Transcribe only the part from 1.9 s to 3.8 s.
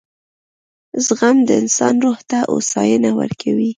روح ته هوساینه ورکوي.